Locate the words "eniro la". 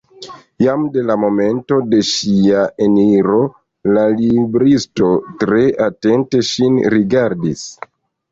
2.85-4.07